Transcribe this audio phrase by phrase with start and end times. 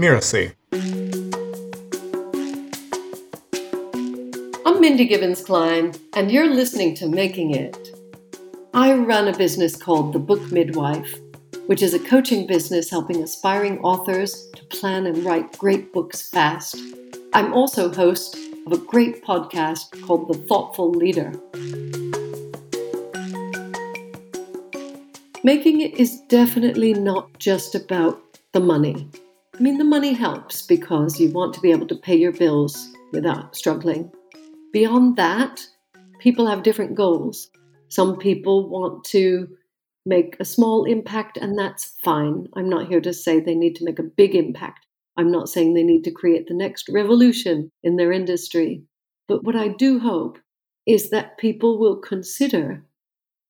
[0.00, 0.54] Mirasee.
[4.64, 7.90] I'm Mindy Gibbons Klein, and you're listening to Making It.
[8.72, 11.14] I run a business called The Book Midwife,
[11.66, 16.78] which is a coaching business helping aspiring authors to plan and write great books fast.
[17.34, 21.30] I'm also host of a great podcast called The Thoughtful Leader.
[25.44, 28.18] Making it is definitely not just about
[28.52, 29.06] the money.
[29.60, 32.94] I mean, the money helps because you want to be able to pay your bills
[33.12, 34.10] without struggling.
[34.72, 35.60] Beyond that,
[36.18, 37.50] people have different goals.
[37.90, 39.46] Some people want to
[40.06, 42.46] make a small impact, and that's fine.
[42.56, 44.86] I'm not here to say they need to make a big impact.
[45.18, 48.82] I'm not saying they need to create the next revolution in their industry.
[49.28, 50.38] But what I do hope
[50.86, 52.82] is that people will consider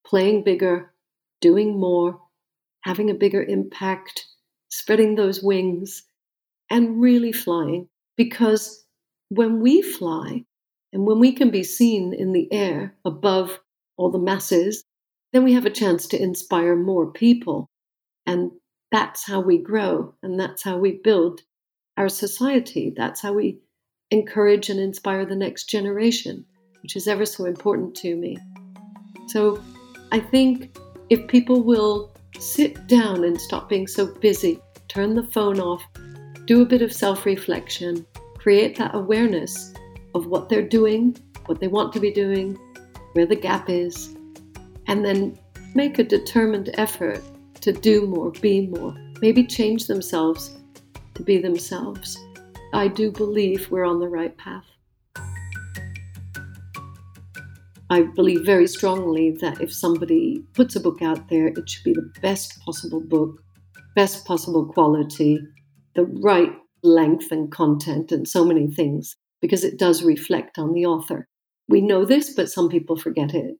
[0.04, 0.92] playing bigger,
[1.40, 2.20] doing more,
[2.80, 4.26] having a bigger impact,
[4.70, 6.02] spreading those wings,
[6.70, 7.88] and really flying.
[8.16, 8.84] Because
[9.28, 10.44] when we fly,
[10.92, 13.60] and when we can be seen in the air above
[13.96, 14.82] all the masses,
[15.32, 17.68] then we have a chance to inspire more people.
[18.26, 18.50] And
[18.90, 21.40] that's how we grow, and that's how we build
[21.96, 22.92] our society.
[22.96, 23.58] That's how we
[24.10, 26.44] encourage and inspire the next generation,
[26.82, 28.36] which is ever so important to me.
[29.28, 29.62] So
[30.10, 30.76] I think
[31.08, 35.82] if people will sit down and stop being so busy, turn the phone off,
[36.46, 38.06] do a bit of self reflection,
[38.38, 39.74] create that awareness
[40.14, 42.58] of what they're doing, what they want to be doing,
[43.12, 44.16] where the gap is,
[44.86, 45.38] and then
[45.74, 47.22] make a determined effort
[47.60, 50.56] to do more, be more, maybe change themselves
[51.14, 52.18] to be themselves.
[52.72, 54.64] I do believe we're on the right path.
[57.90, 61.92] I believe very strongly that if somebody puts a book out there, it should be
[61.92, 63.42] the best possible book,
[63.96, 65.40] best possible quality,
[65.96, 66.52] the right
[66.84, 71.26] length and content, and so many things, because it does reflect on the author.
[71.68, 73.56] We know this, but some people forget it.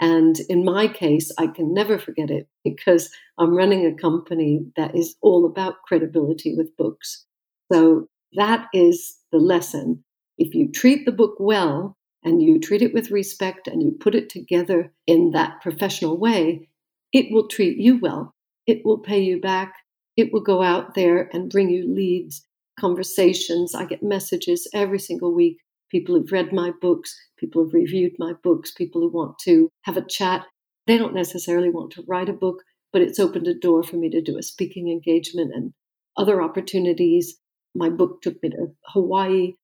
[0.00, 4.96] And in my case, I can never forget it because I'm running a company that
[4.96, 7.26] is all about credibility with books.
[7.70, 10.02] So that is the lesson.
[10.38, 14.14] If you treat the book well and you treat it with respect and you put
[14.14, 16.68] it together in that professional way,
[17.12, 18.34] it will treat you well.
[18.66, 19.72] It will pay you back.
[20.16, 22.44] It will go out there and bring you leads,
[22.78, 23.74] conversations.
[23.74, 25.58] I get messages every single week
[25.90, 29.96] people who've read my books, people who've reviewed my books, people who want to have
[29.96, 30.44] a chat.
[30.86, 32.62] They don't necessarily want to write a book,
[32.92, 35.72] but it's opened a door for me to do a speaking engagement and
[36.16, 37.36] other opportunities.
[37.74, 39.54] My book took me to Hawaii.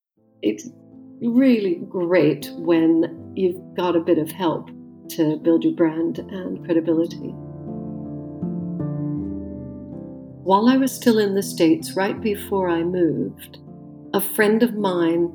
[0.43, 0.69] It's
[1.23, 4.71] really great when you've got a bit of help
[5.11, 7.35] to build your brand and credibility.
[10.45, 13.59] While I was still in the States, right before I moved,
[14.13, 15.33] a friend of mine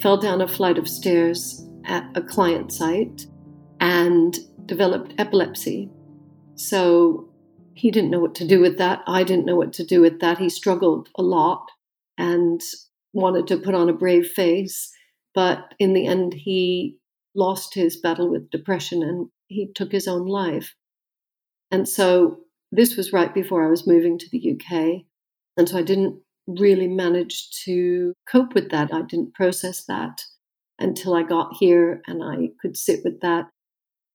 [0.00, 3.26] fell down a flight of stairs at a client site
[3.80, 5.90] and developed epilepsy.
[6.56, 7.28] So
[7.74, 9.02] he didn't know what to do with that.
[9.06, 10.38] I didn't know what to do with that.
[10.38, 11.70] He struggled a lot
[12.18, 12.60] and
[13.12, 14.92] wanted to put on a brave face.
[15.38, 16.96] But in the end, he
[17.36, 20.74] lost his battle with depression and he took his own life.
[21.70, 22.40] And so
[22.72, 25.02] this was right before I was moving to the UK.
[25.56, 28.92] And so I didn't really manage to cope with that.
[28.92, 30.22] I didn't process that
[30.80, 33.48] until I got here and I could sit with that.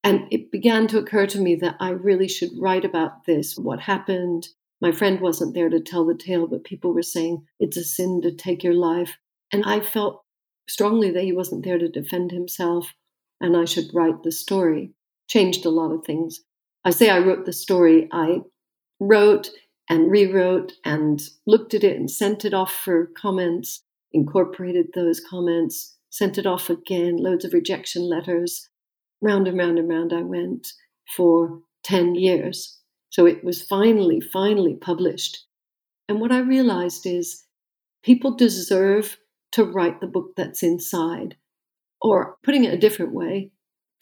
[0.04, 3.80] And it began to occur to me that I really should write about this what
[3.80, 4.50] happened.
[4.82, 8.20] My friend wasn't there to tell the tale, but people were saying it's a sin
[8.24, 9.16] to take your life.
[9.54, 10.23] And I felt
[10.68, 12.94] strongly that he wasn't there to defend himself
[13.44, 14.92] and I should write the story.
[15.28, 16.40] Changed a lot of things.
[16.86, 18.42] I say I wrote the story, I
[19.00, 19.50] wrote
[19.90, 23.82] and rewrote and looked at it and sent it off for comments,
[24.14, 28.70] incorporated those comments, sent it off again, loads of rejection letters.
[29.22, 30.72] Round and round and round I went
[31.16, 32.80] for 10 years.
[33.10, 35.46] So it was finally, finally published.
[36.08, 37.44] And what I realized is
[38.04, 39.18] people deserve
[39.54, 41.36] to write the book that's inside.
[42.02, 43.52] Or putting it a different way,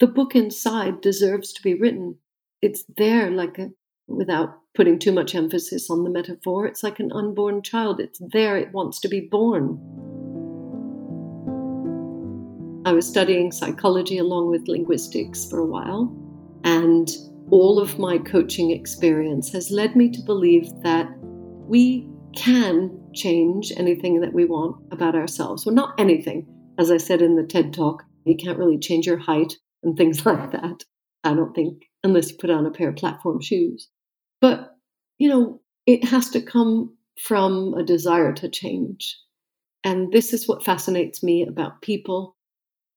[0.00, 2.16] the book inside deserves to be written.
[2.60, 3.70] It's there like a,
[4.08, 6.66] without putting too much emphasis on the metaphor.
[6.66, 9.78] It's like an unborn child, it's there, it wants to be born.
[12.84, 16.12] I was studying psychology along with linguistics for a while,
[16.64, 17.08] and
[17.50, 24.20] all of my coaching experience has led me to believe that we can change anything
[24.20, 25.64] that we want about ourselves.
[25.64, 26.46] Well, not anything.
[26.78, 30.24] As I said in the TED talk, you can't really change your height and things
[30.26, 30.84] like that.
[31.24, 33.88] I don't think, unless you put on a pair of platform shoes.
[34.40, 34.76] But,
[35.18, 39.18] you know, it has to come from a desire to change.
[39.84, 42.36] And this is what fascinates me about people.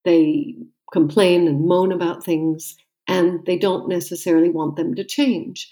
[0.03, 0.55] They
[0.91, 2.75] complain and moan about things,
[3.07, 5.71] and they don't necessarily want them to change.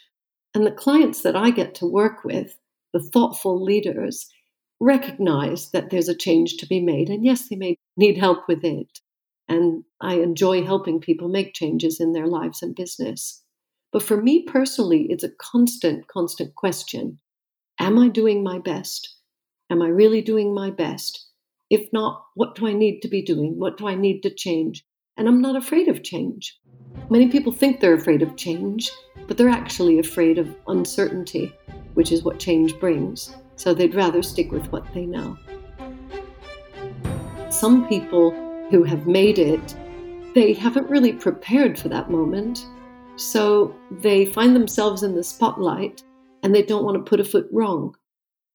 [0.54, 2.56] And the clients that I get to work with,
[2.94, 4.30] the thoughtful leaders,
[4.80, 7.10] recognize that there's a change to be made.
[7.10, 9.00] And yes, they may need help with it.
[9.48, 13.42] And I enjoy helping people make changes in their lives and business.
[13.92, 17.20] But for me personally, it's a constant, constant question
[17.80, 19.16] Am I doing my best?
[19.70, 21.28] Am I really doing my best?
[21.70, 23.58] If not, what do I need to be doing?
[23.58, 24.86] What do I need to change?
[25.18, 26.60] And I'm not afraid of change.
[27.10, 28.92] Many people think they're afraid of change,
[29.28, 31.54] but they're actually afraid of uncertainty,
[31.94, 33.36] which is what change brings.
[33.56, 35.38] So they'd rather stick with what they know.
[37.50, 38.32] Some people
[38.70, 39.76] who have made it,
[40.34, 42.66] they haven't really prepared for that moment.
[43.16, 46.04] So they find themselves in the spotlight
[46.42, 47.96] and they don't want to put a foot wrong.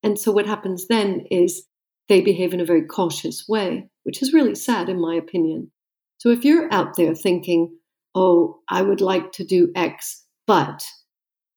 [0.03, 1.65] And so what happens then is
[2.09, 5.71] they behave in a very cautious way, which is really sad, in my opinion.
[6.19, 7.77] So if you're out there thinking,
[8.15, 10.85] oh, I would like to do X, but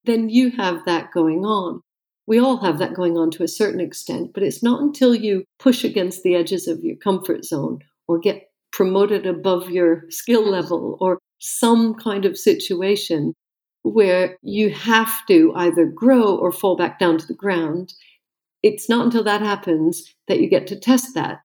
[0.06, 1.82] then you have that going on.
[2.28, 5.44] We all have that going on to a certain extent, but it's not until you
[5.60, 10.98] push against the edges of your comfort zone or get promoted above your skill level
[11.00, 13.34] or some kind of situation
[13.84, 17.94] where you have to either grow or fall back down to the ground.
[18.64, 21.40] It's not until that happens that you get to test that,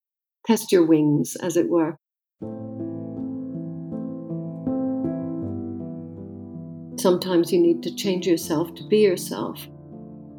[0.46, 1.98] test your wings, as it were.
[7.06, 9.64] Sometimes you need to change yourself to be yourself.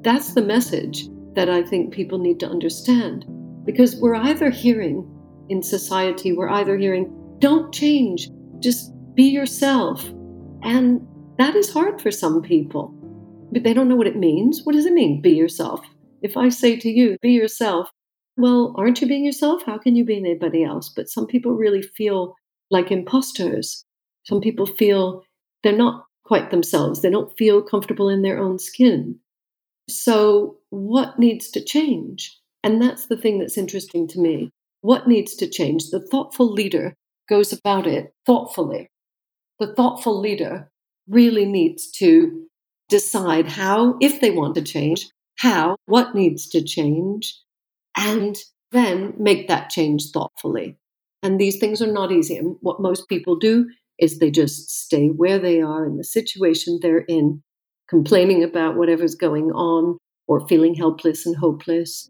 [0.02, 3.24] That's the message that I think people need to understand.
[3.64, 5.10] Because we're either hearing
[5.48, 7.10] in society, we're either hearing,
[7.40, 8.28] don't change,
[8.60, 10.04] just be yourself.
[10.62, 12.94] And that is hard for some people.
[13.54, 14.64] But they don't know what it means.
[14.66, 15.80] What does it mean, be yourself?
[16.22, 17.90] If I say to you, be yourself,
[18.36, 19.64] well, aren't you being yourself?
[19.66, 20.90] How can you be anybody else?
[20.94, 22.36] But some people really feel
[22.70, 23.86] like imposters.
[24.24, 25.24] Some people feel
[25.64, 27.02] they're not quite themselves.
[27.02, 29.20] They don't feel comfortable in their own skin.
[29.90, 32.38] So, what needs to change?
[32.64, 34.52] And that's the thing that's interesting to me.
[34.82, 35.90] What needs to change?
[35.90, 36.94] The thoughtful leader
[37.30, 38.90] goes about it thoughtfully.
[39.60, 40.70] The thoughtful leader
[41.08, 42.46] really needs to
[42.90, 47.40] decide how, if they want to change, how, what needs to change,
[47.98, 48.38] and
[48.72, 50.78] then make that change thoughtfully.
[51.24, 52.38] And these things are not easy.
[52.38, 56.80] And what most people do is they just stay where they are in the situation
[56.82, 57.42] they're in,
[57.90, 59.98] complaining about whatever's going on
[60.28, 62.10] or feeling helpless and hopeless.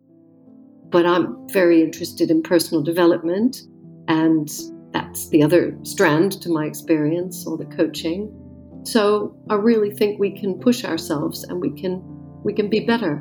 [0.89, 3.61] But I'm very interested in personal development,
[4.07, 4.49] and
[4.91, 8.33] that's the other strand to my experience or the coaching.
[8.83, 12.01] So I really think we can push ourselves and we can
[12.43, 13.15] we can be better.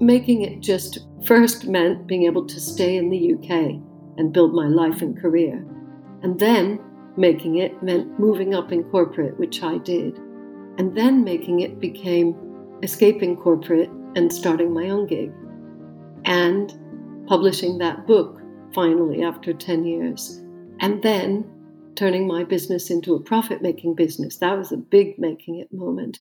[0.00, 3.82] Making it just first meant being able to stay in the UK
[4.18, 5.64] and build my life and career.
[6.22, 6.80] And then
[7.16, 10.18] making it meant moving up in corporate, which I did.
[10.78, 12.36] And then making it became
[12.82, 15.32] escaping corporate and starting my own gig.
[16.24, 16.72] And
[17.26, 18.40] publishing that book
[18.74, 20.42] finally after 10 years.
[20.80, 21.50] And then
[21.96, 24.36] turning my business into a profit making business.
[24.36, 26.20] That was a big making it moment.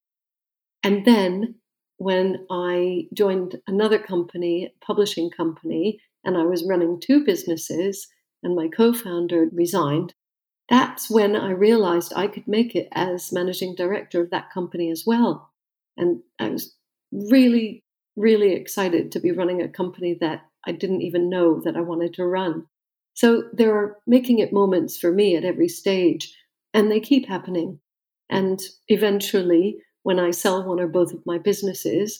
[0.83, 1.55] And then
[1.97, 8.05] when I joined another company, publishing company, and I was running two businesses,
[8.43, 10.13] and my co founder resigned,
[10.69, 15.05] that's when I realized I could make it as managing director of that company as
[15.07, 15.49] well.
[15.95, 16.75] And I was
[17.13, 17.81] really,
[18.17, 22.13] really excited to be running a company that I didn't even know that I wanted
[22.15, 22.65] to run.
[23.13, 26.35] So there are making it moments for me at every stage,
[26.73, 27.79] and they keep happening.
[28.29, 32.19] And eventually, when I sell one or both of my businesses,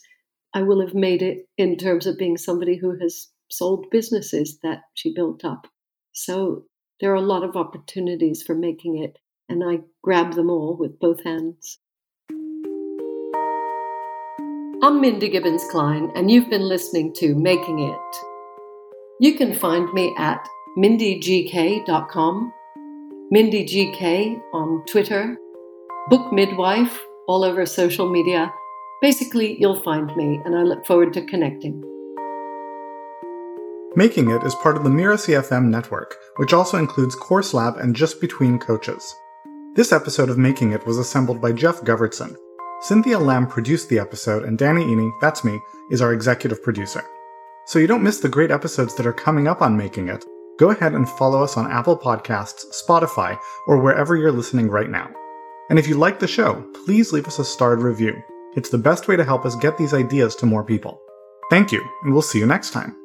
[0.53, 4.81] I will have made it in terms of being somebody who has sold businesses that
[4.93, 5.67] she built up.
[6.13, 6.63] So
[6.99, 9.17] there are a lot of opportunities for making it,
[9.49, 11.79] and I grab them all with both hands.
[14.83, 18.17] I'm Mindy Gibbons Klein, and you've been listening to Making It.
[19.19, 22.53] You can find me at mindygk.com,
[23.33, 25.37] mindygk on Twitter,
[26.09, 28.51] Book Midwife all over social media.
[29.01, 31.83] Basically, you'll find me, and I look forward to connecting.
[33.97, 37.95] Making It is part of the Mirasee FM network, which also includes Course Lab and
[37.95, 39.03] Just Between Coaches.
[39.73, 42.35] This episode of Making It was assembled by Jeff Govertson.
[42.81, 47.03] Cynthia Lamb produced the episode, and Danny Iny, that's me, is our executive producer.
[47.65, 50.23] So you don't miss the great episodes that are coming up on Making It,
[50.59, 53.35] go ahead and follow us on Apple Podcasts, Spotify,
[53.65, 55.09] or wherever you're listening right now.
[55.71, 58.13] And if you like the show, please leave us a starred review.
[58.55, 61.01] It's the best way to help us get these ideas to more people.
[61.49, 62.95] Thank you, and we'll see you next time.